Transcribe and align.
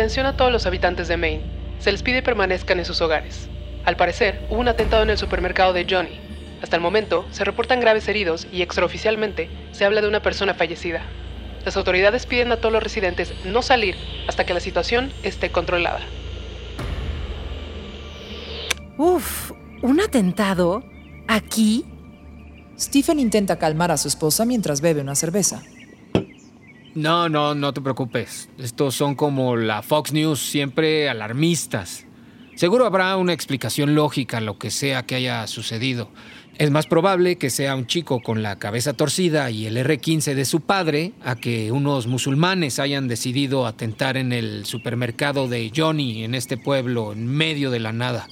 Atención 0.00 0.24
a 0.24 0.34
todos 0.34 0.50
los 0.50 0.64
habitantes 0.64 1.08
de 1.08 1.18
Maine. 1.18 1.42
Se 1.78 1.92
les 1.92 2.02
pide 2.02 2.22
permanezcan 2.22 2.78
en 2.78 2.86
sus 2.86 3.02
hogares. 3.02 3.50
Al 3.84 3.96
parecer, 3.96 4.46
hubo 4.48 4.58
un 4.58 4.68
atentado 4.68 5.02
en 5.02 5.10
el 5.10 5.18
supermercado 5.18 5.74
de 5.74 5.86
Johnny. 5.86 6.18
Hasta 6.62 6.76
el 6.76 6.80
momento, 6.80 7.26
se 7.32 7.44
reportan 7.44 7.80
graves 7.80 8.08
heridos 8.08 8.46
y 8.50 8.62
extraoficialmente 8.62 9.50
se 9.72 9.84
habla 9.84 10.00
de 10.00 10.08
una 10.08 10.22
persona 10.22 10.54
fallecida. 10.54 11.02
Las 11.66 11.76
autoridades 11.76 12.24
piden 12.24 12.50
a 12.50 12.56
todos 12.56 12.72
los 12.72 12.82
residentes 12.82 13.34
no 13.44 13.60
salir 13.60 13.94
hasta 14.26 14.46
que 14.46 14.54
la 14.54 14.60
situación 14.60 15.12
esté 15.22 15.50
controlada. 15.50 16.00
Uf, 18.96 19.52
¿un 19.82 20.00
atentado? 20.00 20.82
¿Aquí? 21.28 21.84
Stephen 22.78 23.20
intenta 23.20 23.58
calmar 23.58 23.90
a 23.90 23.98
su 23.98 24.08
esposa 24.08 24.46
mientras 24.46 24.80
bebe 24.80 25.02
una 25.02 25.14
cerveza. 25.14 25.60
No, 26.94 27.28
no, 27.28 27.54
no 27.54 27.72
te 27.72 27.80
preocupes. 27.80 28.48
Estos 28.58 28.96
son 28.96 29.14
como 29.14 29.56
la 29.56 29.82
Fox 29.82 30.12
News, 30.12 30.40
siempre 30.40 31.08
alarmistas. 31.08 32.06
Seguro 32.56 32.84
habrá 32.84 33.16
una 33.16 33.32
explicación 33.32 33.94
lógica 33.94 34.38
a 34.38 34.40
lo 34.40 34.58
que 34.58 34.70
sea 34.70 35.04
que 35.04 35.14
haya 35.14 35.46
sucedido. 35.46 36.10
Es 36.58 36.70
más 36.70 36.86
probable 36.86 37.38
que 37.38 37.48
sea 37.48 37.74
un 37.74 37.86
chico 37.86 38.20
con 38.20 38.42
la 38.42 38.58
cabeza 38.58 38.92
torcida 38.92 39.50
y 39.50 39.66
el 39.66 39.78
R-15 39.78 40.34
de 40.34 40.44
su 40.44 40.60
padre 40.60 41.12
a 41.24 41.36
que 41.36 41.72
unos 41.72 42.06
musulmanes 42.06 42.78
hayan 42.78 43.08
decidido 43.08 43.66
atentar 43.66 44.18
en 44.18 44.32
el 44.32 44.66
supermercado 44.66 45.48
de 45.48 45.72
Johnny 45.74 46.24
en 46.24 46.34
este 46.34 46.58
pueblo 46.58 47.12
en 47.12 47.26
medio 47.26 47.70
de 47.70 47.80
la 47.80 47.92
nada. 47.92 48.26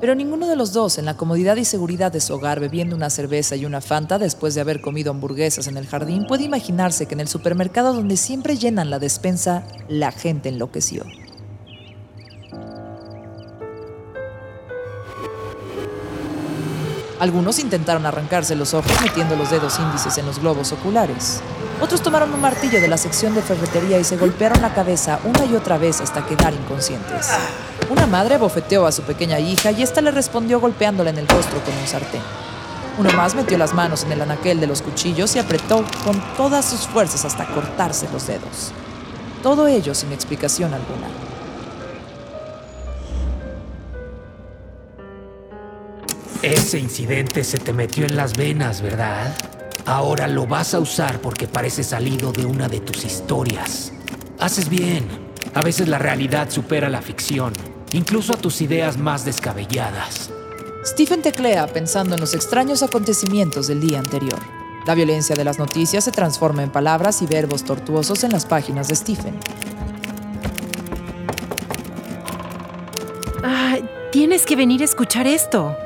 Pero 0.00 0.14
ninguno 0.14 0.48
de 0.48 0.56
los 0.56 0.72
dos, 0.72 0.96
en 0.96 1.04
la 1.04 1.18
comodidad 1.18 1.56
y 1.56 1.66
seguridad 1.66 2.10
de 2.10 2.22
su 2.22 2.32
hogar, 2.32 2.58
bebiendo 2.58 2.96
una 2.96 3.10
cerveza 3.10 3.56
y 3.56 3.66
una 3.66 3.82
fanta 3.82 4.18
después 4.18 4.54
de 4.54 4.62
haber 4.62 4.80
comido 4.80 5.10
hamburguesas 5.10 5.66
en 5.66 5.76
el 5.76 5.86
jardín, 5.86 6.24
puede 6.26 6.44
imaginarse 6.44 7.04
que 7.04 7.12
en 7.12 7.20
el 7.20 7.28
supermercado 7.28 7.92
donde 7.92 8.16
siempre 8.16 8.56
llenan 8.56 8.88
la 8.88 8.98
despensa, 8.98 9.62
la 9.88 10.10
gente 10.10 10.48
enloqueció. 10.48 11.04
Algunos 17.18 17.58
intentaron 17.58 18.06
arrancarse 18.06 18.56
los 18.56 18.72
ojos 18.72 18.92
metiendo 19.02 19.36
los 19.36 19.50
dedos 19.50 19.78
índices 19.78 20.16
en 20.16 20.24
los 20.24 20.38
globos 20.40 20.72
oculares. 20.72 21.42
Otros 21.78 22.02
tomaron 22.02 22.32
un 22.32 22.40
martillo 22.40 22.80
de 22.80 22.88
la 22.88 22.96
sección 22.96 23.34
de 23.34 23.42
ferretería 23.42 23.98
y 23.98 24.04
se 24.04 24.16
golpearon 24.16 24.62
la 24.62 24.72
cabeza 24.72 25.20
una 25.24 25.44
y 25.44 25.54
otra 25.54 25.76
vez 25.76 26.00
hasta 26.00 26.24
quedar 26.24 26.54
inconscientes. 26.54 27.28
Una 27.90 28.06
madre 28.06 28.38
bofeteó 28.38 28.86
a 28.86 28.92
su 28.92 29.02
pequeña 29.02 29.40
hija 29.40 29.72
y 29.72 29.82
ésta 29.82 30.00
le 30.00 30.12
respondió 30.12 30.60
golpeándola 30.60 31.10
en 31.10 31.18
el 31.18 31.26
rostro 31.26 31.58
con 31.64 31.76
un 31.76 31.88
sartén. 31.88 32.20
Uno 32.98 33.10
más 33.14 33.34
metió 33.34 33.58
las 33.58 33.74
manos 33.74 34.04
en 34.04 34.12
el 34.12 34.20
anaquel 34.20 34.60
de 34.60 34.68
los 34.68 34.80
cuchillos 34.80 35.34
y 35.34 35.40
apretó 35.40 35.84
con 36.04 36.22
todas 36.36 36.64
sus 36.64 36.86
fuerzas 36.86 37.24
hasta 37.24 37.46
cortarse 37.46 38.08
los 38.12 38.28
dedos. 38.28 38.70
Todo 39.42 39.66
ello 39.66 39.92
sin 39.92 40.12
explicación 40.12 40.72
alguna. 40.72 41.08
Ese 46.42 46.78
incidente 46.78 47.42
se 47.42 47.58
te 47.58 47.72
metió 47.72 48.06
en 48.06 48.14
las 48.14 48.36
venas, 48.36 48.82
¿verdad? 48.82 49.34
Ahora 49.84 50.28
lo 50.28 50.46
vas 50.46 50.74
a 50.74 50.78
usar 50.78 51.20
porque 51.20 51.48
parece 51.48 51.82
salido 51.82 52.30
de 52.30 52.46
una 52.46 52.68
de 52.68 52.78
tus 52.78 53.04
historias. 53.04 53.92
Haces 54.38 54.68
bien. 54.68 55.28
A 55.52 55.62
veces 55.62 55.88
la 55.88 55.98
realidad 55.98 56.48
supera 56.48 56.88
la 56.88 57.02
ficción, 57.02 57.52
incluso 57.92 58.34
a 58.34 58.36
tus 58.36 58.60
ideas 58.60 58.96
más 58.98 59.24
descabelladas. 59.24 60.30
Stephen 60.84 61.22
teclea 61.22 61.66
pensando 61.66 62.14
en 62.14 62.20
los 62.20 62.34
extraños 62.34 62.82
acontecimientos 62.82 63.66
del 63.66 63.80
día 63.80 63.98
anterior. 63.98 64.38
La 64.86 64.94
violencia 64.94 65.36
de 65.36 65.44
las 65.44 65.58
noticias 65.58 66.04
se 66.04 66.10
transforma 66.10 66.62
en 66.62 66.70
palabras 66.70 67.20
y 67.20 67.26
verbos 67.26 67.64
tortuosos 67.64 68.24
en 68.24 68.32
las 68.32 68.46
páginas 68.46 68.88
de 68.88 68.96
Stephen. 68.96 69.38
Ay, 73.42 73.84
tienes 74.10 74.46
que 74.46 74.56
venir 74.56 74.80
a 74.80 74.84
escuchar 74.84 75.26
esto. 75.26 75.76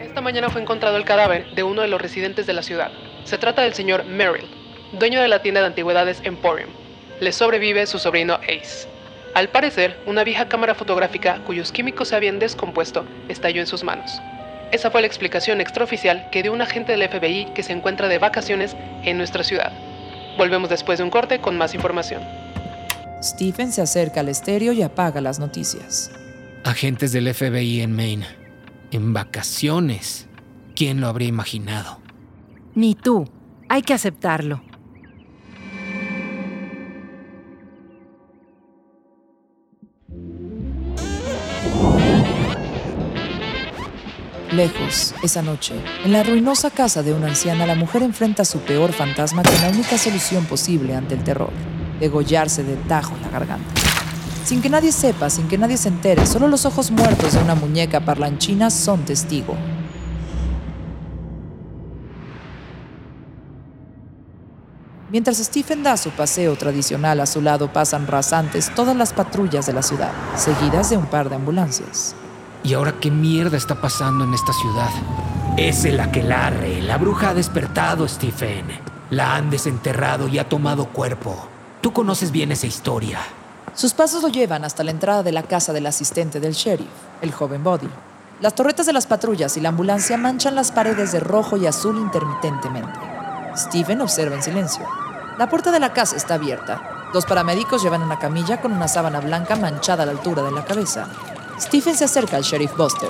Esta 0.00 0.20
mañana 0.20 0.50
fue 0.50 0.60
encontrado 0.60 0.96
el 0.96 1.04
cadáver 1.04 1.52
de 1.56 1.64
uno 1.64 1.82
de 1.82 1.88
los 1.88 2.00
residentes 2.00 2.46
de 2.46 2.52
la 2.52 2.62
ciudad. 2.62 2.92
Se 3.24 3.38
trata 3.38 3.62
del 3.62 3.74
señor 3.74 4.04
Merrill, 4.04 4.61
dueño 4.92 5.22
de 5.22 5.28
la 5.28 5.42
tienda 5.42 5.60
de 5.60 5.66
antigüedades 5.68 6.20
Emporium. 6.24 6.70
Le 7.20 7.32
sobrevive 7.32 7.86
su 7.86 7.98
sobrino 7.98 8.34
Ace. 8.34 8.88
Al 9.34 9.48
parecer, 9.48 9.98
una 10.06 10.24
vieja 10.24 10.48
cámara 10.48 10.74
fotográfica 10.74 11.40
cuyos 11.46 11.72
químicos 11.72 12.08
se 12.08 12.16
habían 12.16 12.38
descompuesto 12.38 13.06
estalló 13.28 13.60
en 13.60 13.66
sus 13.66 13.82
manos. 13.82 14.20
Esa 14.72 14.90
fue 14.90 15.00
la 15.00 15.06
explicación 15.06 15.60
extraoficial 15.60 16.28
que 16.30 16.42
dio 16.42 16.52
un 16.52 16.62
agente 16.62 16.92
del 16.92 17.08
FBI 17.08 17.52
que 17.54 17.62
se 17.62 17.72
encuentra 17.72 18.08
de 18.08 18.18
vacaciones 18.18 18.76
en 19.04 19.16
nuestra 19.16 19.44
ciudad. 19.44 19.72
Volvemos 20.36 20.70
después 20.70 20.98
de 20.98 21.04
un 21.04 21.10
corte 21.10 21.40
con 21.40 21.56
más 21.56 21.74
información. 21.74 22.22
Stephen 23.22 23.72
se 23.72 23.82
acerca 23.82 24.20
al 24.20 24.28
estéreo 24.28 24.72
y 24.72 24.82
apaga 24.82 25.20
las 25.20 25.38
noticias. 25.38 26.10
Agentes 26.64 27.12
del 27.12 27.32
FBI 27.32 27.82
en 27.82 27.92
Maine. 27.92 28.26
En 28.90 29.12
vacaciones. 29.12 30.28
¿Quién 30.74 31.00
lo 31.00 31.06
habría 31.06 31.28
imaginado? 31.28 32.00
Ni 32.74 32.94
tú. 32.94 33.28
Hay 33.68 33.82
que 33.82 33.94
aceptarlo. 33.94 34.62
Lejos, 44.52 45.14
esa 45.22 45.40
noche, 45.40 45.74
en 46.04 46.12
la 46.12 46.22
ruinosa 46.22 46.68
casa 46.68 47.02
de 47.02 47.14
una 47.14 47.28
anciana, 47.28 47.64
la 47.64 47.74
mujer 47.74 48.02
enfrenta 48.02 48.42
a 48.42 48.44
su 48.44 48.58
peor 48.58 48.92
fantasma 48.92 49.42
con 49.42 49.54
la 49.62 49.70
única 49.70 49.96
solución 49.96 50.44
posible 50.44 50.94
ante 50.94 51.14
el 51.14 51.24
terror, 51.24 51.48
degollarse 51.98 52.62
de 52.62 52.76
tajo 52.76 53.16
en 53.16 53.22
la 53.22 53.30
garganta. 53.30 53.72
Sin 54.44 54.60
que 54.60 54.68
nadie 54.68 54.92
sepa, 54.92 55.30
sin 55.30 55.48
que 55.48 55.56
nadie 55.56 55.78
se 55.78 55.88
entere, 55.88 56.26
solo 56.26 56.48
los 56.48 56.66
ojos 56.66 56.90
muertos 56.90 57.32
de 57.32 57.38
una 57.38 57.54
muñeca 57.54 58.04
parlanchina 58.04 58.68
son 58.68 59.06
testigo. 59.06 59.56
Mientras 65.10 65.38
Stephen 65.38 65.82
da 65.82 65.96
su 65.96 66.10
paseo 66.10 66.56
tradicional 66.56 67.20
a 67.20 67.26
su 67.26 67.40
lado, 67.40 67.72
pasan 67.72 68.06
rasantes 68.06 68.70
todas 68.74 68.96
las 68.96 69.14
patrullas 69.14 69.64
de 69.64 69.72
la 69.72 69.82
ciudad, 69.82 70.12
seguidas 70.36 70.90
de 70.90 70.98
un 70.98 71.06
par 71.06 71.30
de 71.30 71.36
ambulancias. 71.36 72.16
¿Y 72.64 72.74
ahora 72.74 72.94
qué 73.00 73.10
mierda 73.10 73.56
está 73.56 73.80
pasando 73.80 74.24
en 74.24 74.34
esta 74.34 74.52
ciudad? 74.52 74.90
Es 75.56 75.84
el 75.84 75.98
aquelarre. 75.98 76.80
La 76.80 76.96
bruja 76.96 77.30
ha 77.30 77.34
despertado, 77.34 78.06
Stephen. 78.06 78.66
La 79.10 79.34
han 79.34 79.50
desenterrado 79.50 80.28
y 80.28 80.38
ha 80.38 80.48
tomado 80.48 80.86
cuerpo. 80.86 81.48
Tú 81.80 81.92
conoces 81.92 82.30
bien 82.30 82.52
esa 82.52 82.68
historia. 82.68 83.18
Sus 83.74 83.94
pasos 83.94 84.22
lo 84.22 84.28
llevan 84.28 84.64
hasta 84.64 84.84
la 84.84 84.92
entrada 84.92 85.24
de 85.24 85.32
la 85.32 85.42
casa 85.42 85.72
del 85.72 85.86
asistente 85.86 86.38
del 86.38 86.52
sheriff, 86.52 86.86
el 87.20 87.32
joven 87.32 87.64
Body. 87.64 87.88
Las 88.40 88.54
torretas 88.54 88.86
de 88.86 88.92
las 88.92 89.06
patrullas 89.06 89.56
y 89.56 89.60
la 89.60 89.70
ambulancia 89.70 90.16
manchan 90.16 90.54
las 90.54 90.70
paredes 90.70 91.10
de 91.10 91.20
rojo 91.20 91.56
y 91.56 91.66
azul 91.66 91.96
intermitentemente. 91.96 92.98
Stephen 93.56 94.00
observa 94.00 94.36
en 94.36 94.42
silencio. 94.42 94.86
La 95.36 95.48
puerta 95.48 95.72
de 95.72 95.80
la 95.80 95.92
casa 95.92 96.16
está 96.16 96.34
abierta. 96.34 97.08
Dos 97.12 97.26
paramédicos 97.26 97.82
llevan 97.82 98.02
una 98.02 98.18
camilla 98.18 98.60
con 98.60 98.72
una 98.72 98.88
sábana 98.88 99.20
blanca 99.20 99.56
manchada 99.56 100.04
a 100.04 100.06
la 100.06 100.12
altura 100.12 100.42
de 100.42 100.52
la 100.52 100.64
cabeza. 100.64 101.08
Stephen 101.62 101.96
se 101.96 102.04
acerca 102.04 102.36
al 102.36 102.42
sheriff 102.42 102.76
Buster. 102.76 103.08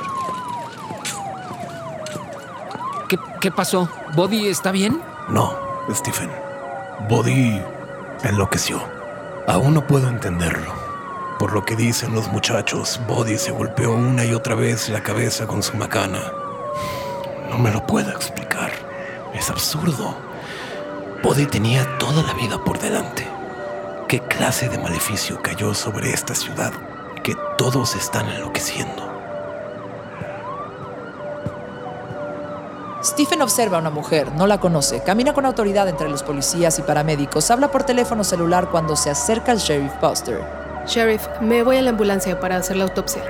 ¿Qué, 3.08 3.18
qué 3.40 3.50
pasó? 3.50 3.88
¿Body 4.14 4.48
está 4.48 4.70
bien? 4.70 5.00
No, 5.30 5.56
Stephen. 5.90 6.30
Body 7.08 7.62
enloqueció. 8.22 8.82
Aún 9.48 9.72
no 9.72 9.86
puedo 9.86 10.06
entenderlo. 10.06 10.70
Por 11.38 11.54
lo 11.54 11.64
que 11.64 11.76
dicen 11.76 12.14
los 12.14 12.28
muchachos, 12.28 13.00
Body 13.08 13.38
se 13.38 13.52
golpeó 13.52 13.92
una 13.92 14.26
y 14.26 14.34
otra 14.34 14.54
vez 14.54 14.90
la 14.90 15.02
cabeza 15.02 15.46
con 15.46 15.62
su 15.62 15.74
macana. 15.78 16.20
No 17.48 17.58
me 17.58 17.72
lo 17.72 17.86
puedo 17.86 18.10
explicar. 18.10 18.70
Es 19.32 19.48
absurdo. 19.48 20.14
Body 21.22 21.46
tenía 21.46 21.98
toda 21.98 22.22
la 22.22 22.34
vida 22.34 22.62
por 22.62 22.78
delante. 22.78 23.26
¿Qué 24.08 24.20
clase 24.20 24.68
de 24.68 24.76
maleficio 24.76 25.40
cayó 25.40 25.72
sobre 25.72 26.10
esta 26.10 26.34
ciudad 26.34 26.72
que 27.22 27.36
todos 27.56 27.94
están 27.94 28.28
enloqueciendo? 28.28 29.10
Stephen 33.04 33.42
observa 33.42 33.78
a 33.78 33.80
una 33.80 33.90
mujer, 33.90 34.30
no 34.32 34.46
la 34.46 34.58
conoce, 34.58 35.02
camina 35.02 35.32
con 35.32 35.44
autoridad 35.44 35.88
entre 35.88 36.08
los 36.08 36.22
policías 36.22 36.78
y 36.78 36.82
paramédicos, 36.82 37.50
habla 37.50 37.68
por 37.68 37.82
teléfono 37.82 38.22
celular 38.22 38.70
cuando 38.70 38.94
se 38.94 39.10
acerca 39.10 39.50
al 39.50 39.58
sheriff 39.58 39.92
Buster. 40.00 40.40
Sheriff, 40.86 41.26
me 41.40 41.64
voy 41.64 41.78
a 41.78 41.82
la 41.82 41.90
ambulancia 41.90 42.38
para 42.38 42.56
hacer 42.56 42.76
la 42.76 42.84
autopsia. 42.84 43.22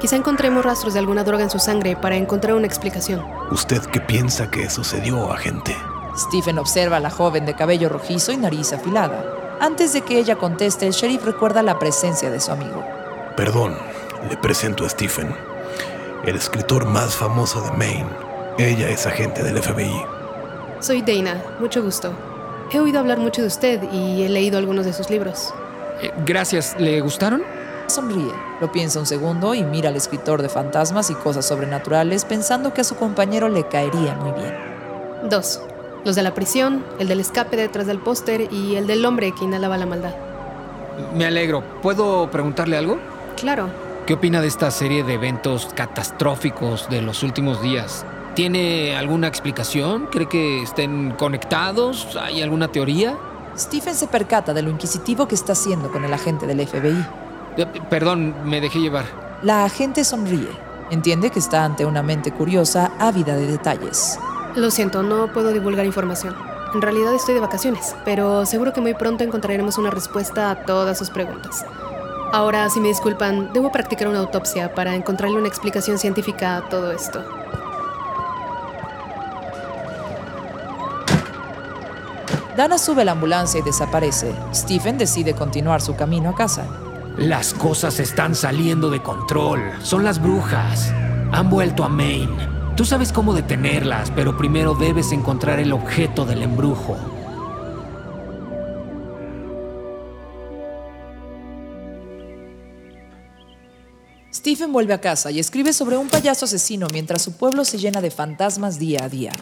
Quizá 0.00 0.16
encontremos 0.16 0.64
rastros 0.64 0.94
de 0.94 1.00
alguna 1.00 1.24
droga 1.24 1.42
en 1.42 1.50
su 1.50 1.58
sangre 1.58 1.96
para 1.96 2.16
encontrar 2.16 2.54
una 2.54 2.66
explicación. 2.66 3.22
¿Usted 3.50 3.82
qué 3.86 4.00
piensa 4.00 4.50
que 4.50 4.70
sucedió, 4.70 5.30
agente? 5.30 5.76
Stephen 6.16 6.58
observa 6.58 6.96
a 6.96 7.00
la 7.00 7.10
joven 7.10 7.44
de 7.44 7.54
cabello 7.54 7.88
rojizo 7.88 8.32
y 8.32 8.38
nariz 8.38 8.72
afilada. 8.72 9.24
Antes 9.60 9.92
de 9.92 10.02
que 10.02 10.18
ella 10.18 10.36
conteste, 10.36 10.86
el 10.86 10.92
sheriff 10.92 11.24
recuerda 11.24 11.62
la 11.62 11.78
presencia 11.78 12.30
de 12.30 12.40
su 12.40 12.50
amigo. 12.50 12.97
Perdón, 13.38 13.76
le 14.28 14.36
presento 14.36 14.84
a 14.84 14.88
Stephen, 14.88 15.32
el 16.24 16.34
escritor 16.34 16.86
más 16.86 17.14
famoso 17.14 17.60
de 17.60 17.70
Maine. 17.70 18.08
Ella 18.58 18.88
es 18.88 19.06
agente 19.06 19.44
del 19.44 19.62
FBI. 19.62 20.02
Soy 20.80 21.02
Dana, 21.02 21.40
mucho 21.60 21.80
gusto. 21.80 22.10
He 22.72 22.80
oído 22.80 22.98
hablar 22.98 23.18
mucho 23.18 23.40
de 23.40 23.46
usted 23.46 23.80
y 23.92 24.24
he 24.24 24.28
leído 24.28 24.58
algunos 24.58 24.86
de 24.86 24.92
sus 24.92 25.08
libros. 25.08 25.54
Eh, 26.02 26.10
gracias. 26.26 26.74
¿Le 26.80 27.00
gustaron? 27.00 27.44
Sonríe, 27.86 28.32
lo 28.60 28.72
piensa 28.72 28.98
un 28.98 29.06
segundo 29.06 29.54
y 29.54 29.62
mira 29.62 29.90
al 29.90 29.96
escritor 29.96 30.42
de 30.42 30.48
fantasmas 30.48 31.08
y 31.10 31.14
cosas 31.14 31.46
sobrenaturales 31.46 32.24
pensando 32.24 32.74
que 32.74 32.80
a 32.80 32.84
su 32.84 32.96
compañero 32.96 33.48
le 33.48 33.68
caería 33.68 34.16
muy 34.16 34.32
bien. 34.32 34.52
Dos. 35.30 35.62
Los 36.04 36.16
de 36.16 36.24
la 36.24 36.34
prisión, 36.34 36.84
el 36.98 37.06
del 37.06 37.20
escape 37.20 37.56
detrás 37.56 37.86
del 37.86 38.00
póster 38.00 38.52
y 38.52 38.74
el 38.74 38.88
del 38.88 39.06
hombre 39.06 39.32
que 39.32 39.44
inhalaba 39.44 39.78
la 39.78 39.86
maldad. 39.86 40.14
Me 41.14 41.24
alegro. 41.24 41.62
¿Puedo 41.82 42.28
preguntarle 42.32 42.76
algo? 42.76 42.98
Claro. 43.40 43.68
¿Qué 44.06 44.14
opina 44.14 44.40
de 44.40 44.48
esta 44.48 44.70
serie 44.70 45.04
de 45.04 45.14
eventos 45.14 45.68
catastróficos 45.74 46.88
de 46.88 47.02
los 47.02 47.22
últimos 47.22 47.60
días? 47.60 48.06
¿Tiene 48.34 48.96
alguna 48.96 49.28
explicación? 49.28 50.06
¿Cree 50.06 50.28
que 50.28 50.62
estén 50.62 51.10
conectados? 51.12 52.16
¿Hay 52.20 52.40
alguna 52.40 52.68
teoría? 52.68 53.16
Stephen 53.56 53.94
se 53.94 54.06
percata 54.06 54.54
de 54.54 54.62
lo 54.62 54.70
inquisitivo 54.70 55.28
que 55.28 55.34
está 55.34 55.52
haciendo 55.52 55.90
con 55.90 56.04
el 56.04 56.14
agente 56.14 56.46
del 56.46 56.66
FBI. 56.66 57.06
Eh, 57.56 57.66
Perdón, 57.90 58.34
me 58.44 58.60
dejé 58.60 58.78
llevar. 58.80 59.04
La 59.42 59.64
agente 59.64 60.04
sonríe. 60.04 60.48
Entiende 60.90 61.30
que 61.30 61.38
está 61.38 61.64
ante 61.64 61.84
una 61.84 62.02
mente 62.02 62.32
curiosa, 62.32 62.92
ávida 62.98 63.36
de 63.36 63.46
detalles. 63.46 64.18
Lo 64.56 64.70
siento, 64.70 65.02
no 65.02 65.32
puedo 65.32 65.52
divulgar 65.52 65.84
información. 65.84 66.34
En 66.74 66.80
realidad 66.82 67.14
estoy 67.14 67.34
de 67.34 67.40
vacaciones, 67.40 67.94
pero 68.04 68.46
seguro 68.46 68.72
que 68.72 68.80
muy 68.80 68.94
pronto 68.94 69.24
encontraremos 69.24 69.78
una 69.78 69.90
respuesta 69.90 70.50
a 70.50 70.64
todas 70.64 70.96
sus 70.96 71.10
preguntas. 71.10 71.64
Ahora, 72.30 72.68
si 72.68 72.78
me 72.78 72.88
disculpan, 72.88 73.54
debo 73.54 73.72
practicar 73.72 74.06
una 74.06 74.18
autopsia 74.18 74.74
para 74.74 74.94
encontrarle 74.94 75.38
una 75.38 75.48
explicación 75.48 75.98
científica 75.98 76.58
a 76.58 76.68
todo 76.68 76.92
esto. 76.92 77.24
Dana 82.54 82.76
sube 82.76 83.02
a 83.02 83.04
la 83.06 83.12
ambulancia 83.12 83.60
y 83.60 83.62
desaparece. 83.62 84.34
Stephen 84.52 84.98
decide 84.98 85.32
continuar 85.32 85.80
su 85.80 85.96
camino 85.96 86.30
a 86.30 86.34
casa. 86.34 86.66
Las 87.16 87.54
cosas 87.54 87.98
están 87.98 88.34
saliendo 88.34 88.90
de 88.90 89.02
control. 89.02 89.62
Son 89.82 90.04
las 90.04 90.20
brujas. 90.20 90.92
Han 91.32 91.48
vuelto 91.48 91.82
a 91.82 91.88
Maine. 91.88 92.48
Tú 92.76 92.84
sabes 92.84 93.10
cómo 93.10 93.32
detenerlas, 93.32 94.10
pero 94.10 94.36
primero 94.36 94.74
debes 94.74 95.12
encontrar 95.12 95.60
el 95.60 95.72
objeto 95.72 96.26
del 96.26 96.42
embrujo. 96.42 97.17
Stephen 104.32 104.72
vuelve 104.72 104.92
a 104.92 105.00
casa 105.00 105.30
y 105.30 105.38
escribe 105.38 105.72
sobre 105.72 105.96
un 105.96 106.08
payaso 106.08 106.44
asesino 106.44 106.86
mientras 106.92 107.22
su 107.22 107.32
pueblo 107.32 107.64
se 107.64 107.78
llena 107.78 108.00
de 108.00 108.10
fantasmas 108.10 108.78
día 108.78 109.04
a 109.04 109.08
día. 109.08 109.32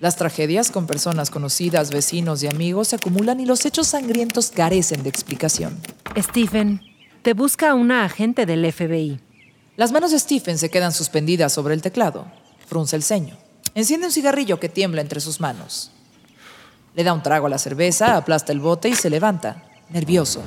Las 0.00 0.16
tragedias 0.16 0.70
con 0.70 0.86
personas 0.86 1.30
conocidas, 1.30 1.90
vecinos 1.90 2.42
y 2.42 2.48
amigos 2.48 2.88
se 2.88 2.96
acumulan 2.96 3.40
y 3.40 3.46
los 3.46 3.64
hechos 3.64 3.86
sangrientos 3.86 4.50
carecen 4.50 5.02
de 5.02 5.08
explicación. 5.08 5.78
Stephen, 6.18 6.82
te 7.22 7.34
busca 7.34 7.74
una 7.74 8.04
agente 8.04 8.46
del 8.46 8.70
FBI. 8.70 9.20
Las 9.76 9.92
manos 9.92 10.10
de 10.10 10.18
Stephen 10.18 10.58
se 10.58 10.70
quedan 10.70 10.92
suspendidas 10.92 11.52
sobre 11.52 11.74
el 11.74 11.82
teclado. 11.82 12.26
Frunce 12.66 12.96
el 12.96 13.02
ceño. 13.02 13.36
Enciende 13.74 14.06
un 14.06 14.12
cigarrillo 14.12 14.58
que 14.58 14.68
tiembla 14.68 15.02
entre 15.02 15.20
sus 15.20 15.40
manos. 15.40 15.92
Le 16.94 17.04
da 17.04 17.12
un 17.12 17.22
trago 17.22 17.46
a 17.46 17.50
la 17.50 17.58
cerveza, 17.58 18.16
aplasta 18.16 18.52
el 18.52 18.60
bote 18.60 18.88
y 18.88 18.94
se 18.94 19.10
levanta, 19.10 19.64
nervioso. 19.90 20.42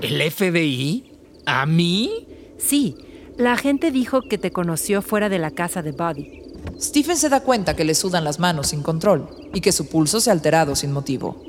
¿El 0.00 0.30
FBI? 0.30 1.12
¿A 1.44 1.66
mí? 1.66 2.26
Sí, 2.58 2.96
la 3.38 3.54
agente 3.54 3.90
dijo 3.90 4.22
que 4.22 4.38
te 4.38 4.52
conoció 4.52 5.02
fuera 5.02 5.28
de 5.28 5.38
la 5.38 5.50
casa 5.50 5.82
de 5.82 5.92
Buddy. 5.92 6.42
Stephen 6.80 7.16
se 7.16 7.28
da 7.28 7.40
cuenta 7.40 7.74
que 7.74 7.84
le 7.84 7.94
sudan 7.94 8.24
las 8.24 8.38
manos 8.38 8.68
sin 8.68 8.82
control 8.82 9.28
y 9.54 9.60
que 9.60 9.72
su 9.72 9.88
pulso 9.88 10.20
se 10.20 10.30
ha 10.30 10.32
alterado 10.32 10.76
sin 10.76 10.92
motivo. 10.92 11.42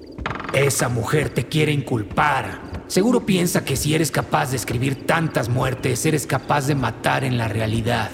Esa 0.54 0.88
mujer 0.88 1.30
te 1.30 1.48
quiere 1.48 1.72
inculpar. 1.72 2.84
Seguro 2.88 3.26
piensa 3.26 3.66
que 3.66 3.76
si 3.76 3.96
eres 3.96 4.12
capaz 4.12 4.52
de 4.52 4.58
escribir 4.58 5.06
tantas 5.06 5.50
muertes, 5.50 6.06
eres 6.06 6.28
capaz 6.28 6.68
de 6.68 6.76
matar 6.76 7.24
en 7.24 7.38
la 7.38 7.48
realidad. 7.48 8.12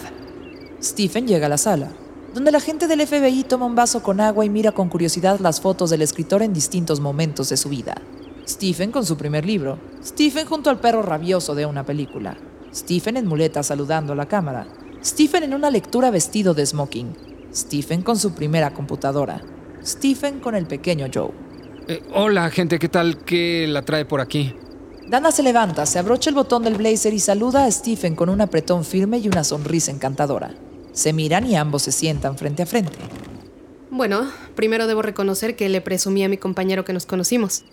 Stephen 0.82 1.28
llega 1.28 1.48
a 1.48 1.50
la 1.50 1.58
sala, 1.58 1.92
donde 2.34 2.52
la 2.52 2.60
gente 2.60 2.88
del 2.88 3.06
FBI 3.06 3.44
toma 3.44 3.66
un 3.66 3.76
vaso 3.76 4.02
con 4.02 4.22
agua 4.22 4.46
y 4.46 4.50
mira 4.50 4.72
con 4.72 4.90
curiosidad 4.90 5.40
las 5.40 5.62
fotos 5.62 5.90
del 5.90 6.02
escritor 6.02 6.42
en 6.42 6.54
distintos 6.54 7.00
momentos 7.00 7.50
de 7.50 7.58
su 7.58 7.70
vida. 7.70 8.02
Stephen 8.48 8.92
con 8.92 9.06
su 9.06 9.18
primer 9.18 9.46
libro, 9.46 9.78
Stephen 10.04 10.48
junto 10.48 10.70
al 10.70 10.80
perro 10.80 11.04
rabioso 11.04 11.54
de 11.54 11.66
una 11.66 11.86
película, 11.86 12.38
Stephen 12.74 13.18
en 13.18 13.26
muleta 13.26 13.64
saludando 13.64 14.14
a 14.14 14.16
la 14.16 14.28
cámara, 14.28 14.68
Stephen 15.04 15.44
en 15.44 15.54
una 15.54 15.72
lectura 15.72 16.12
vestido 16.12 16.54
de 16.54 16.66
smoking, 16.66 17.16
Stephen 17.54 18.02
con 18.02 18.18
su 18.18 18.34
primera 18.34 18.74
computadora, 18.74 19.42
Stephen 19.84 20.40
con 20.40 20.56
el 20.56 20.68
pequeño 20.68 21.08
Joe. 21.14 21.32
Eh, 21.88 22.04
hola, 22.14 22.50
gente, 22.52 22.78
¿qué 22.78 22.90
tal? 22.90 23.24
¿Qué 23.24 23.66
la 23.68 23.82
trae 23.82 24.06
por 24.06 24.22
aquí? 24.22 24.54
Dana 25.08 25.32
se 25.32 25.42
levanta, 25.42 25.88
se 25.88 25.98
abrocha 25.98 26.30
el 26.30 26.36
botón 26.36 26.64
del 26.64 26.76
blazer 26.76 27.14
y 27.14 27.20
saluda 27.20 27.66
a 27.66 27.72
Stephen 27.72 28.16
con 28.16 28.30
un 28.30 28.42
apretón 28.42 28.86
firme 28.86 29.18
y 29.18 29.28
una 29.28 29.44
sonrisa 29.44 29.90
encantadora. 29.90 30.54
Se 30.94 31.14
miran 31.14 31.48
y 31.48 31.56
ambos 31.56 31.82
se 31.82 31.92
sientan 31.92 32.38
frente 32.38 32.62
a 32.62 32.66
frente. 32.68 32.98
Bueno, 33.90 34.30
primero 34.56 34.86
debo 34.86 35.02
reconocer 35.02 35.56
que 35.56 35.68
le 35.70 35.82
presumí 35.82 36.24
a 36.24 36.30
mi 36.30 36.38
compañero 36.38 36.86
que 36.86 36.94
nos 36.94 37.08
conocimos. 37.08 37.64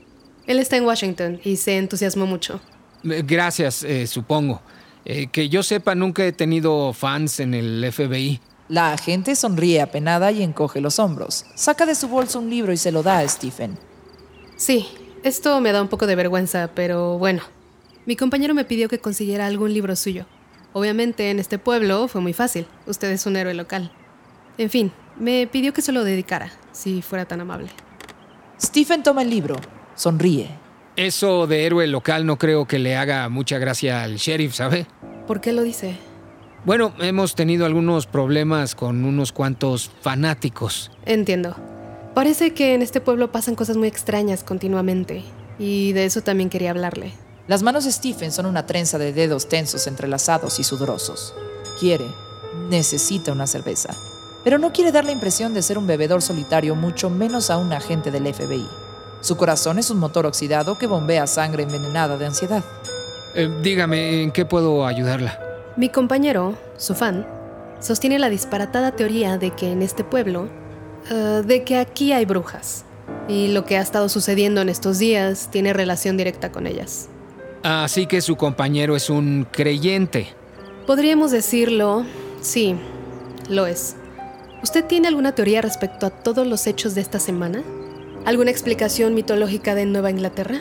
Él 0.47 0.59
está 0.59 0.79
en 0.79 0.85
Washington 0.85 1.41
y 1.45 1.57
se 1.57 1.77
entusiasmó 1.77 2.25
mucho. 2.25 2.61
Eh, 3.05 3.23
Gracias, 3.27 3.83
eh, 3.83 4.07
supongo. 4.07 4.63
Eh, 5.09 5.29
que 5.29 5.49
yo 5.49 5.63
sepa, 5.63 5.95
nunca 5.95 6.27
he 6.27 6.33
tenido 6.33 6.93
fans 6.93 7.39
en 7.39 7.55
el 7.55 7.93
FBI. 7.93 8.41
La 8.69 8.93
agente 8.93 9.37
sonríe 9.37 9.81
apenada 9.81 10.33
y 10.33 10.43
encoge 10.43 10.81
los 10.81 10.99
hombros. 10.99 11.47
Saca 11.55 11.87
de 11.87 11.95
su 11.95 12.09
bolso 12.09 12.41
un 12.41 12.51
libro 12.51 12.73
y 12.73 12.77
se 12.77 12.91
lo 12.91 13.05
da 13.05 13.21
a 13.21 13.29
Stephen. 13.29 13.79
Sí, 14.57 14.89
esto 15.23 15.61
me 15.61 15.71
da 15.71 15.81
un 15.81 15.87
poco 15.87 16.09
de 16.09 16.17
vergüenza, 16.17 16.71
pero 16.75 17.19
bueno. 17.19 17.43
Mi 18.05 18.17
compañero 18.17 18.53
me 18.53 18.65
pidió 18.65 18.89
que 18.89 18.99
consiguiera 18.99 19.47
algún 19.47 19.73
libro 19.73 19.95
suyo. 19.95 20.27
Obviamente 20.73 21.31
en 21.31 21.39
este 21.39 21.61
pueblo 21.61 22.09
fue 22.09 22.21
muy 22.21 22.33
fácil. 22.33 22.67
Usted 22.87 23.13
es 23.13 23.27
un 23.27 23.37
héroe 23.37 23.55
local. 23.55 23.93
En 24.59 24.71
fin, 24.71 24.91
me 25.17 25.47
pidió 25.47 25.73
que 25.73 25.83
se 25.83 25.93
lo 25.93 26.03
dedicara, 26.03 26.51
si 26.73 27.01
fuera 27.01 27.27
tan 27.27 27.41
amable. 27.41 27.69
Stephen 28.61 29.05
toma 29.05 29.23
el 29.23 29.31
libro, 29.31 29.55
sonríe. 29.95 30.66
Eso 30.97 31.47
de 31.47 31.67
héroe 31.67 31.87
local 31.87 32.27
no 32.27 32.39
creo 32.39 32.67
que 32.67 32.79
le 32.79 32.97
haga 32.97 33.29
mucha 33.29 33.59
gracia 33.59 34.03
al 34.03 34.17
sheriff, 34.17 34.55
¿sabe? 34.55 34.87
¿Por 35.27 35.41
qué 35.41 35.53
lo 35.53 35.63
dice? 35.63 35.97
Bueno, 36.65 36.95
hemos 36.99 37.35
tenido 37.35 37.67
algunos 37.67 38.07
problemas 38.07 38.75
con 38.75 39.05
unos 39.05 39.33
cuantos 39.33 39.91
fanáticos. 40.01 40.91
Entiendo. 41.05 41.55
Parece 42.15 42.55
que 42.55 42.75
en 42.75 42.83
este 42.83 43.01
pueblo 43.01 43.31
pasan 43.31 43.55
cosas 43.55 43.77
muy 43.77 43.89
extrañas 43.89 44.43
continuamente. 44.43 45.23
Y 45.59 45.93
de 45.93 46.07
eso 46.07 46.23
también 46.23 46.49
quería 46.49 46.71
hablarle. 46.71 47.13
Las 47.47 47.63
manos 47.63 47.85
de 47.85 47.93
Stephen 47.93 48.33
son 48.33 48.47
una 48.47 48.67
trenza 48.67 48.99
de 48.99 49.13
dedos 49.13 49.49
tensos, 49.49 49.87
entrelazados 49.87 50.59
y 50.59 50.65
sudorosos. 50.65 51.35
Quiere, 51.79 52.07
Necesita 52.69 53.33
una 53.33 53.47
cerveza. 53.47 53.95
Pero 54.43 54.59
no 54.59 54.73
quiere 54.73 54.93
dar 54.93 55.05
la 55.05 55.13
impresión 55.13 55.55
de 55.55 55.63
ser 55.63 55.79
un 55.79 55.87
bebedor 55.87 56.23
solitario, 56.23 56.75
mucho 56.75 57.11
menos 57.11 57.51
a 57.51 57.59
un 57.59 57.73
agente 57.73 58.11
del 58.11 58.33
FBI. 58.33 58.67
Su 59.27 59.37
corazón 59.37 59.81
es 59.81 59.91
un 59.91 59.99
motor 59.99 60.25
oxidado 60.25 60.79
que 60.79 60.87
bombea 60.87 61.27
sangre 61.27 61.65
envenenada 61.65 62.17
de 62.17 62.27
ansiedad. 62.27 62.63
Eh, 63.35 63.51
dígame, 63.61 64.23
¿en 64.23 64.31
qué 64.31 64.45
puedo 64.45 64.87
ayudarla? 64.87 65.37
Mi 65.77 65.89
compañero, 65.89 66.57
su 66.77 66.95
fan, 66.95 67.27
sostiene 67.81 68.21
la 68.21 68.31
disparatada 68.31 68.93
teoría 68.93 69.37
de 69.37 69.51
que 69.51 69.73
en 69.73 69.83
este 69.83 70.05
pueblo, 70.05 70.49
eh, 71.11 71.43
de 71.45 71.65
que 71.65 71.77
aquí 71.77 72.13
hay 72.13 72.25
brujas. 72.25 72.85
Y 73.27 73.49
lo 73.49 73.65
que 73.65 73.77
ha 73.77 73.83
estado 73.83 74.09
sucediendo 74.09 74.61
en 74.61 74.69
estos 74.69 75.01
días 75.01 75.49
tiene 75.51 75.73
relación 75.73 76.17
directa 76.17 76.53
con 76.53 76.69
ellas. 76.69 77.09
Así 77.65 78.07
que 78.07 78.21
su 78.21 78.37
compañero 78.37 78.95
es 78.95 79.11
un 79.11 79.45
creyente. 79.51 80.29
Podríamos 80.87 81.33
decirlo, 81.33 82.07
sí, 82.41 82.77
lo 83.49 83.67
es. 83.67 83.97
¿Usted 84.63 84.85
tiene 84.85 85.09
alguna 85.09 85.35
teoría 85.35 85.63
respecto 85.63 86.07
a 86.07 86.11
todos 86.11 86.47
los 86.47 86.69
hechos 86.69 86.95
de 86.95 87.01
esta 87.01 87.19
semana? 87.19 87.65
¿Alguna 88.27 88.51
explicación 88.51 89.15
mitológica 89.15 89.77
de 89.77 89.87
Nueva 89.87 90.11
Inglaterra? 90.11 90.61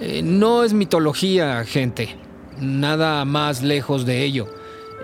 Eh, 0.00 0.20
no 0.24 0.64
es 0.64 0.72
mitología, 0.72 1.64
gente. 1.64 2.16
Nada 2.60 3.24
más 3.24 3.62
lejos 3.62 4.04
de 4.04 4.24
ello. 4.24 4.48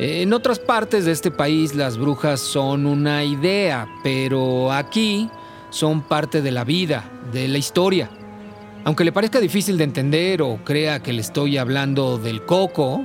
En 0.00 0.32
otras 0.32 0.58
partes 0.58 1.04
de 1.04 1.12
este 1.12 1.30
país 1.30 1.76
las 1.76 1.96
brujas 1.96 2.40
son 2.40 2.84
una 2.84 3.22
idea, 3.22 3.86
pero 4.02 4.72
aquí 4.72 5.30
son 5.70 6.02
parte 6.02 6.42
de 6.42 6.50
la 6.50 6.64
vida, 6.64 7.08
de 7.32 7.46
la 7.46 7.58
historia. 7.58 8.10
Aunque 8.82 9.04
le 9.04 9.12
parezca 9.12 9.38
difícil 9.38 9.78
de 9.78 9.84
entender 9.84 10.42
o 10.42 10.58
crea 10.64 11.00
que 11.00 11.12
le 11.12 11.20
estoy 11.20 11.58
hablando 11.58 12.18
del 12.18 12.44
coco, 12.44 13.04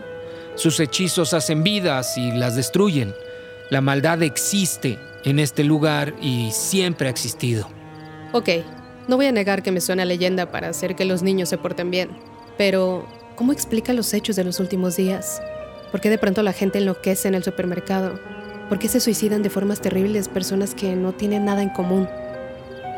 sus 0.56 0.80
hechizos 0.80 1.36
hacen 1.36 1.62
vidas 1.62 2.18
y 2.18 2.32
las 2.32 2.56
destruyen. 2.56 3.14
La 3.70 3.82
maldad 3.82 4.24
existe 4.24 4.98
en 5.26 5.38
este 5.38 5.64
lugar 5.64 6.16
y 6.24 6.50
siempre 6.54 7.08
ha 7.08 7.12
existido. 7.12 7.68
Ok, 8.34 8.50
no 9.08 9.16
voy 9.16 9.28
a 9.28 9.32
negar 9.32 9.62
que 9.62 9.72
me 9.72 9.80
suena 9.80 10.06
leyenda 10.06 10.50
para 10.52 10.70
hacer 10.70 10.96
que 10.96 11.06
los 11.06 11.22
niños 11.22 11.50
se 11.50 11.60
porten 11.60 11.92
bien, 11.92 12.10
pero 12.58 13.08
¿cómo 13.36 13.52
explica 13.52 13.94
los 13.94 14.12
hechos 14.12 14.36
de 14.36 14.44
los 14.44 14.60
últimos 14.60 14.96
días? 14.96 15.40
¿Por 15.92 16.02
qué 16.02 16.10
de 16.10 16.18
pronto 16.18 16.42
la 16.42 16.52
gente 16.52 16.80
enloquece 16.80 17.28
en 17.28 17.36
el 17.36 17.44
supermercado? 17.44 18.20
¿Por 18.70 18.80
qué 18.80 18.88
se 18.88 19.00
suicidan 19.00 19.44
de 19.44 19.52
formas 19.52 19.82
terribles 19.82 20.30
personas 20.30 20.74
que 20.74 20.96
no 20.96 21.12
tienen 21.12 21.46
nada 21.46 21.62
en 21.62 21.70
común? 21.70 22.10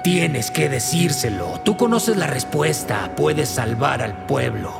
Tienes 0.05 0.51
que 0.51 0.69
decírselo. 0.69 1.59
Tú 1.65 1.75
conoces 1.75 2.15
la 2.15 2.27
respuesta. 2.27 3.13
Puedes 3.17 3.49
salvar 3.49 4.01
al 4.01 4.25
pueblo. 4.27 4.71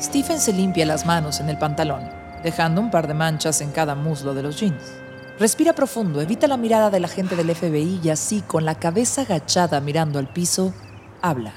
Stephen 0.00 0.40
se 0.40 0.54
limpia 0.54 0.86
las 0.86 1.04
manos 1.04 1.38
en 1.40 1.50
el 1.50 1.58
pantalón, 1.58 2.08
dejando 2.42 2.80
un 2.80 2.90
par 2.90 3.06
de 3.06 3.12
manchas 3.12 3.60
en 3.60 3.72
cada 3.72 3.94
muslo 3.94 4.32
de 4.32 4.42
los 4.42 4.58
jeans. 4.58 4.94
Respira 5.40 5.72
profundo, 5.72 6.20
evita 6.20 6.46
la 6.46 6.58
mirada 6.58 6.90
del 6.90 7.06
agente 7.06 7.34
del 7.34 7.54
FBI 7.54 8.00
y 8.04 8.10
así, 8.10 8.42
con 8.46 8.66
la 8.66 8.74
cabeza 8.74 9.22
agachada 9.22 9.80
mirando 9.80 10.18
al 10.18 10.30
piso, 10.30 10.74
habla. 11.22 11.54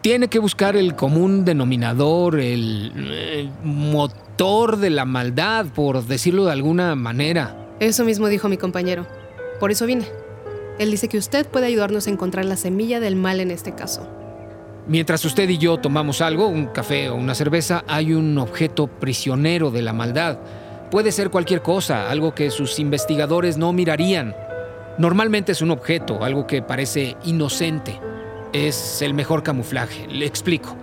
Tiene 0.00 0.28
que 0.28 0.38
buscar 0.38 0.76
el 0.76 0.96
común 0.96 1.44
denominador, 1.44 2.40
el, 2.40 2.90
el 2.96 3.50
motor 3.62 4.78
de 4.78 4.88
la 4.88 5.04
maldad, 5.04 5.66
por 5.66 6.02
decirlo 6.06 6.46
de 6.46 6.52
alguna 6.52 6.94
manera. 6.94 7.74
Eso 7.80 8.02
mismo 8.06 8.28
dijo 8.28 8.48
mi 8.48 8.56
compañero. 8.56 9.06
Por 9.60 9.72
eso 9.72 9.84
vine. 9.84 10.06
Él 10.78 10.90
dice 10.90 11.08
que 11.08 11.18
usted 11.18 11.46
puede 11.46 11.66
ayudarnos 11.66 12.06
a 12.06 12.10
encontrar 12.10 12.46
la 12.46 12.56
semilla 12.56 12.98
del 12.98 13.14
mal 13.14 13.40
en 13.40 13.50
este 13.50 13.74
caso. 13.74 14.08
Mientras 14.86 15.22
usted 15.26 15.46
y 15.50 15.58
yo 15.58 15.76
tomamos 15.76 16.22
algo, 16.22 16.48
un 16.48 16.68
café 16.68 17.10
o 17.10 17.16
una 17.16 17.34
cerveza, 17.34 17.84
hay 17.88 18.14
un 18.14 18.38
objeto 18.38 18.86
prisionero 18.86 19.70
de 19.70 19.82
la 19.82 19.92
maldad. 19.92 20.38
Puede 20.90 21.12
ser 21.12 21.28
cualquier 21.28 21.60
cosa, 21.60 22.08
algo 22.10 22.34
que 22.34 22.50
sus 22.50 22.78
investigadores 22.78 23.58
no 23.58 23.74
mirarían. 23.74 24.34
Normalmente 24.96 25.52
es 25.52 25.60
un 25.60 25.70
objeto, 25.70 26.24
algo 26.24 26.46
que 26.46 26.62
parece 26.62 27.16
inocente. 27.24 28.00
Es 28.54 29.02
el 29.02 29.12
mejor 29.12 29.42
camuflaje. 29.42 30.06
Le 30.08 30.24
explico. 30.24 30.76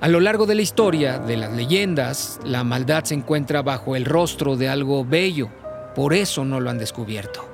A 0.00 0.06
lo 0.06 0.20
largo 0.20 0.46
de 0.46 0.54
la 0.54 0.62
historia, 0.62 1.18
de 1.18 1.36
las 1.36 1.52
leyendas, 1.52 2.38
la 2.44 2.62
maldad 2.62 3.04
se 3.04 3.14
encuentra 3.14 3.62
bajo 3.62 3.96
el 3.96 4.04
rostro 4.04 4.56
de 4.56 4.68
algo 4.68 5.04
bello. 5.04 5.50
Por 5.96 6.14
eso 6.14 6.44
no 6.44 6.60
lo 6.60 6.70
han 6.70 6.78
descubierto. 6.78 7.44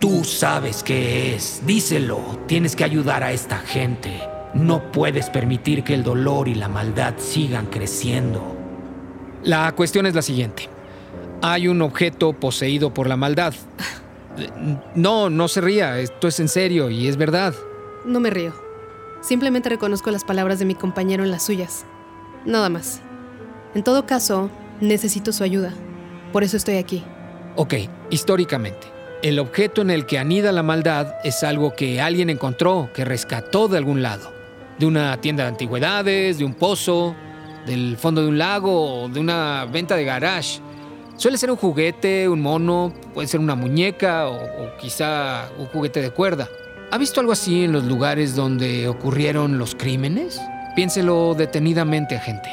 Tú 0.00 0.24
sabes 0.24 0.82
qué 0.82 1.36
es. 1.36 1.62
Díselo. 1.64 2.40
Tienes 2.48 2.74
que 2.74 2.84
ayudar 2.84 3.22
a 3.22 3.30
esta 3.30 3.58
gente. 3.58 4.20
No 4.52 4.90
puedes 4.90 5.30
permitir 5.30 5.84
que 5.84 5.94
el 5.94 6.02
dolor 6.02 6.48
y 6.48 6.56
la 6.56 6.68
maldad 6.68 7.14
sigan 7.18 7.66
creciendo. 7.66 8.56
La 9.44 9.70
cuestión 9.72 10.06
es 10.06 10.14
la 10.14 10.22
siguiente. 10.22 10.68
Hay 11.42 11.68
un 11.68 11.80
objeto 11.82 12.32
poseído 12.32 12.92
por 12.92 13.08
la 13.08 13.16
maldad. 13.16 13.54
No, 14.94 15.30
no 15.30 15.48
se 15.48 15.60
ría. 15.60 15.98
Esto 15.98 16.28
es 16.28 16.38
en 16.40 16.48
serio 16.48 16.90
y 16.90 17.08
es 17.08 17.16
verdad. 17.16 17.54
No 18.04 18.20
me 18.20 18.30
río. 18.30 18.52
Simplemente 19.22 19.68
reconozco 19.68 20.10
las 20.10 20.24
palabras 20.24 20.58
de 20.58 20.64
mi 20.64 20.74
compañero 20.74 21.24
en 21.24 21.30
las 21.30 21.44
suyas. 21.44 21.84
Nada 22.44 22.68
más. 22.68 23.00
En 23.74 23.82
todo 23.82 24.06
caso, 24.06 24.50
necesito 24.80 25.32
su 25.32 25.44
ayuda. 25.44 25.72
Por 26.32 26.42
eso 26.42 26.56
estoy 26.56 26.76
aquí. 26.76 27.04
Ok, 27.56 27.74
históricamente. 28.10 28.86
El 29.22 29.38
objeto 29.38 29.82
en 29.82 29.90
el 29.90 30.06
que 30.06 30.18
anida 30.18 30.52
la 30.52 30.62
maldad 30.62 31.14
es 31.24 31.42
algo 31.42 31.74
que 31.74 32.00
alguien 32.00 32.30
encontró, 32.30 32.88
que 32.94 33.04
rescató 33.04 33.68
de 33.68 33.76
algún 33.76 34.02
lado. 34.02 34.32
De 34.78 34.86
una 34.86 35.20
tienda 35.20 35.44
de 35.44 35.50
antigüedades, 35.50 36.38
de 36.38 36.44
un 36.44 36.54
pozo, 36.54 37.14
del 37.66 37.98
fondo 37.98 38.22
de 38.22 38.28
un 38.28 38.38
lago 38.38 39.04
o 39.04 39.08
de 39.08 39.20
una 39.20 39.66
venta 39.66 39.96
de 39.96 40.04
garage. 40.04 40.60
Suele 41.20 41.36
ser 41.36 41.50
un 41.50 41.58
juguete, 41.58 42.30
un 42.30 42.40
mono, 42.40 42.94
puede 43.12 43.28
ser 43.28 43.40
una 43.40 43.54
muñeca 43.54 44.26
o, 44.30 44.74
quizá 44.80 45.50
un 45.58 45.66
juguete 45.66 46.00
de 46.00 46.12
cuerda. 46.12 46.48
¿Ha 46.90 46.96
visto 46.96 47.20
algo 47.20 47.32
así 47.32 47.64
en 47.64 47.72
los 47.72 47.84
lugares 47.84 48.34
donde 48.34 48.88
ocurrieron 48.88 49.58
los 49.58 49.74
crímenes? 49.74 50.40
Piénselo 50.74 51.34
detenidamente, 51.34 52.16
agente. 52.16 52.48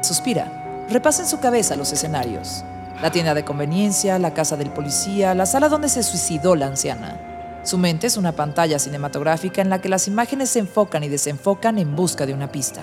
Suspira. 0.00 0.86
Repasa 0.88 1.24
en 1.24 1.28
su 1.28 1.40
cabeza 1.40 1.76
los 1.76 1.92
escenarios. 1.92 2.64
La 3.02 3.12
tienda 3.12 3.34
de 3.34 3.44
conveniencia, 3.44 4.18
la 4.18 4.32
casa 4.32 4.56
del 4.56 4.70
policía, 4.70 5.34
la 5.34 5.44
sala 5.44 5.68
donde 5.68 5.90
se 5.90 6.02
suicidó 6.02 6.56
la 6.56 6.68
anciana. 6.68 7.60
Su 7.64 7.76
mente 7.76 8.06
es 8.06 8.16
una 8.16 8.32
pantalla 8.32 8.78
cinematográfica 8.78 9.60
en 9.60 9.68
la 9.68 9.82
que 9.82 9.90
las 9.90 10.08
imágenes 10.08 10.48
se 10.48 10.60
enfocan 10.60 11.04
y 11.04 11.08
desenfocan 11.10 11.76
en 11.76 11.94
busca 11.94 12.24
de 12.24 12.32
una 12.32 12.50
pista. 12.50 12.80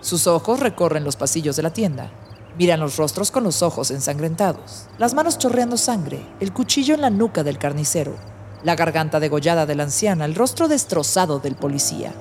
Sus 0.00 0.26
ojos 0.26 0.58
recorren 0.58 1.04
los 1.04 1.14
pasillos 1.14 1.54
de 1.54 1.62
la 1.62 1.72
tienda. 1.72 2.10
Miran 2.58 2.80
los 2.80 2.96
rostros 2.96 3.30
con 3.30 3.44
los 3.44 3.62
ojos 3.62 3.92
ensangrentados, 3.92 4.86
las 4.98 5.14
manos 5.14 5.38
chorreando 5.38 5.76
sangre, 5.76 6.26
el 6.40 6.52
cuchillo 6.52 6.94
en 6.94 7.02
la 7.02 7.08
nuca 7.08 7.44
del 7.44 7.56
carnicero, 7.56 8.16
la 8.64 8.74
garganta 8.74 9.20
degollada 9.20 9.64
de 9.64 9.76
la 9.76 9.84
anciana, 9.84 10.24
el 10.24 10.34
rostro 10.34 10.66
destrozado 10.66 11.38
del 11.38 11.54
policía. 11.54 12.12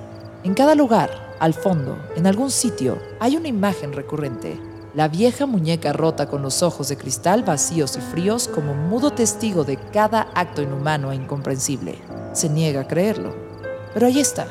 En 0.43 0.53
cada 0.53 0.75
lugar, 0.75 1.35
al 1.39 1.55
fondo, 1.55 1.97
en 2.15 2.27
algún 2.27 2.51
sitio, 2.51 2.99
hay 3.19 3.35
una 3.35 3.47
imagen 3.47 3.93
recurrente. 3.93 4.61
La 4.93 5.07
vieja 5.07 5.47
muñeca 5.47 5.91
rota 5.91 6.27
con 6.27 6.43
los 6.43 6.61
ojos 6.61 6.89
de 6.89 6.97
cristal 6.97 7.41
vacíos 7.41 7.97
y 7.97 8.01
fríos 8.01 8.47
como 8.47 8.75
mudo 8.75 9.09
testigo 9.11 9.63
de 9.63 9.77
cada 9.77 10.29
acto 10.35 10.61
inhumano 10.61 11.11
e 11.11 11.15
incomprensible. 11.15 11.97
Se 12.33 12.47
niega 12.47 12.81
a 12.81 12.87
creerlo. 12.87 13.35
Pero 13.95 14.05
ahí 14.05 14.19
está. 14.19 14.47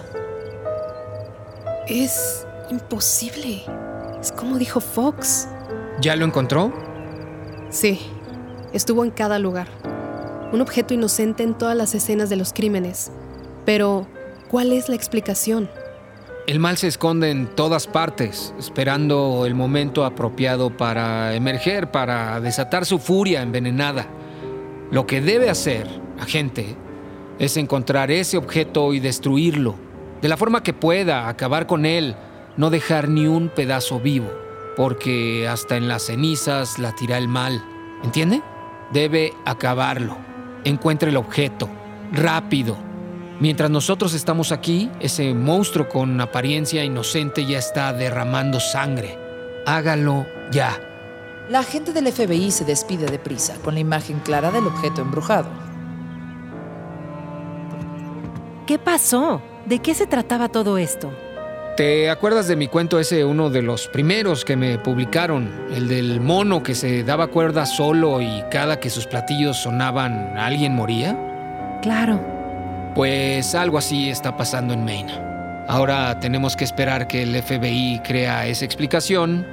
Es 1.86 2.44
imposible. 2.70 3.62
Es 4.20 4.32
como 4.32 4.58
dijo 4.58 4.80
Fox. 4.80 5.46
¿Ya 6.00 6.14
lo 6.14 6.26
encontró? 6.26 6.72
Sí, 7.70 8.00
estuvo 8.74 9.02
en 9.02 9.10
cada 9.10 9.38
lugar. 9.38 9.66
Un 10.52 10.60
objeto 10.60 10.92
inocente 10.92 11.42
en 11.42 11.54
todas 11.54 11.76
las 11.76 11.94
escenas 11.94 12.28
de 12.28 12.36
los 12.36 12.52
crímenes. 12.52 13.10
Pero, 13.64 14.06
¿cuál 14.50 14.72
es 14.72 14.90
la 14.90 14.94
explicación? 14.94 15.70
El 16.46 16.60
mal 16.60 16.76
se 16.76 16.86
esconde 16.86 17.30
en 17.30 17.46
todas 17.46 17.86
partes, 17.86 18.54
esperando 18.58 19.46
el 19.46 19.54
momento 19.54 20.04
apropiado 20.04 20.76
para 20.76 21.34
emerger, 21.34 21.90
para 21.90 22.40
desatar 22.40 22.84
su 22.84 22.98
furia 22.98 23.42
envenenada. 23.42 24.06
Lo 24.90 25.06
que 25.06 25.22
debe 25.22 25.48
hacer, 25.48 25.88
agente, 26.20 26.76
es 27.38 27.56
encontrar 27.56 28.10
ese 28.10 28.36
objeto 28.36 28.92
y 28.92 29.00
destruirlo, 29.00 29.74
de 30.20 30.28
la 30.28 30.36
forma 30.36 30.62
que 30.62 30.72
pueda, 30.72 31.28
acabar 31.28 31.66
con 31.66 31.84
él, 31.84 32.14
no 32.56 32.70
dejar 32.70 33.08
ni 33.08 33.26
un 33.26 33.48
pedazo 33.48 33.98
vivo, 33.98 34.30
porque 34.76 35.48
hasta 35.48 35.76
en 35.76 35.88
las 35.88 36.04
cenizas 36.04 36.78
la 36.78 36.92
tira 36.92 37.18
el 37.18 37.28
mal. 37.28 37.64
¿Entiende? 38.04 38.42
Debe 38.92 39.32
acabarlo. 39.44 40.18
Encuentre 40.64 41.10
el 41.10 41.16
objeto, 41.16 41.68
rápido. 42.12 42.76
Mientras 43.40 43.70
nosotros 43.70 44.14
estamos 44.14 44.52
aquí, 44.52 44.90
ese 45.00 45.34
monstruo 45.34 45.88
con 45.88 46.20
apariencia 46.20 46.84
inocente 46.84 47.44
ya 47.44 47.58
está 47.58 47.92
derramando 47.92 48.60
sangre. 48.60 49.18
Hágalo 49.66 50.26
ya. 50.52 50.78
La 51.48 51.60
agente 51.60 51.92
del 51.92 52.12
FBI 52.12 52.50
se 52.50 52.64
despide 52.64 53.06
deprisa, 53.06 53.54
con 53.64 53.74
la 53.74 53.80
imagen 53.80 54.20
clara 54.20 54.50
del 54.50 54.66
objeto 54.66 55.00
embrujado. 55.02 55.48
¿Qué 58.66 58.78
pasó? 58.78 59.40
¿De 59.64 59.78
qué 59.78 59.94
se 59.94 60.06
trataba 60.06 60.48
todo 60.48 60.76
esto? 60.76 61.12
¿Te 61.76 62.08
acuerdas 62.08 62.48
de 62.48 62.56
mi 62.56 62.68
cuento 62.68 62.98
ese, 62.98 63.22
uno 63.26 63.50
de 63.50 63.60
los 63.60 63.86
primeros 63.88 64.46
que 64.46 64.56
me 64.56 64.78
publicaron? 64.78 65.66
El 65.70 65.88
del 65.88 66.22
mono 66.22 66.62
que 66.62 66.74
se 66.74 67.04
daba 67.04 67.26
cuerda 67.26 67.66
solo 67.66 68.22
y 68.22 68.42
cada 68.50 68.80
que 68.80 68.88
sus 68.88 69.06
platillos 69.06 69.58
sonaban 69.58 70.38
alguien 70.38 70.74
moría? 70.74 71.14
Claro. 71.82 72.18
Pues 72.94 73.54
algo 73.54 73.76
así 73.76 74.08
está 74.08 74.38
pasando 74.38 74.72
en 74.72 74.86
Maine. 74.86 75.12
Ahora 75.68 76.18
tenemos 76.18 76.56
que 76.56 76.64
esperar 76.64 77.08
que 77.08 77.24
el 77.24 77.42
FBI 77.42 78.00
crea 78.02 78.46
esa 78.46 78.64
explicación 78.64 79.46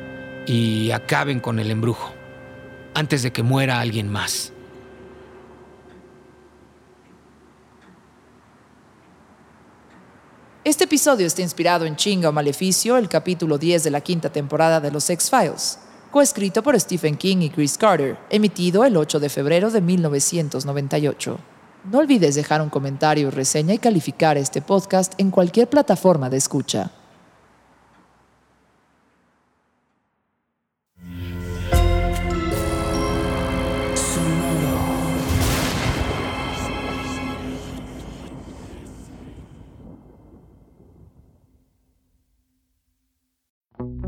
y 0.45 0.91
acaben 0.91 1.41
con 1.41 1.59
el 1.59 1.71
embrujo, 1.71 2.13
antes 2.93 3.21
de 3.23 3.31
que 3.31 3.43
muera 3.43 3.81
alguien 3.81 4.07
más. 4.07 4.53
Este 10.65 10.85
episodio 10.85 11.27
está 11.27 11.41
inspirado 11.41 11.85
en 11.85 11.97
Chinga 11.97 12.29
o 12.29 12.31
Maleficio, 12.31 12.95
el 12.95 13.09
capítulo 13.09 13.57
10 13.57 13.83
de 13.83 13.91
la 13.91 13.99
quinta 13.99 14.31
temporada 14.31 14.79
de 14.79 14.91
los 14.91 15.09
X-Files, 15.09 15.77
coescrito 16.09 16.63
por 16.63 16.79
Stephen 16.79 17.17
King 17.17 17.41
y 17.41 17.49
Chris 17.49 17.77
Carter, 17.77 18.17
emitido 18.29 18.85
el 18.85 18.95
8 18.95 19.19
de 19.19 19.27
febrero 19.27 19.69
de 19.69 19.81
1998. 19.81 21.37
No 21.91 21.97
olvides 21.97 22.35
dejar 22.35 22.61
un 22.61 22.69
comentario, 22.69 23.29
reseña 23.29 23.73
y 23.73 23.77
calificar 23.77 24.37
este 24.37 24.61
podcast 24.61 25.11
en 25.17 25.31
cualquier 25.31 25.69
plataforma 25.69 26.29
de 26.29 26.37
escucha. 26.37 26.91